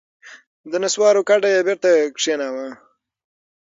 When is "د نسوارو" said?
0.71-1.21